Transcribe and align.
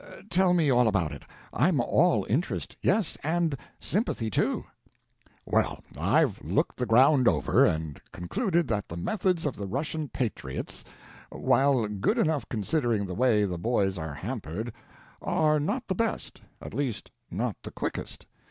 Tell 0.31 0.55
me 0.55 0.71
all 0.71 0.87
about 0.87 1.11
it. 1.11 1.25
I'm 1.53 1.79
all 1.79 2.25
interest—yes, 2.27 3.17
and 3.21 3.55
sympathy, 3.79 4.31
too." 4.31 4.63
"Well, 5.45 5.83
I've 5.95 6.41
looked 6.43 6.77
the 6.77 6.87
ground 6.87 7.27
over, 7.27 7.67
and 7.67 8.01
concluded 8.11 8.67
that 8.69 8.87
the 8.89 8.97
methods 8.97 9.45
of 9.45 9.55
the 9.57 9.67
Russian 9.67 10.09
patriots, 10.09 10.83
while 11.29 11.87
good 11.87 12.17
enough 12.17 12.49
considering 12.49 13.05
the 13.05 13.13
way 13.13 13.45
the 13.45 13.59
boys 13.59 13.99
are 13.99 14.15
hampered, 14.15 14.73
are 15.21 15.59
not 15.59 15.87
the 15.87 15.93
best; 15.93 16.41
at 16.63 16.73
least 16.73 17.11
not 17.29 17.55
the 17.61 17.69
quickest. 17.69 18.25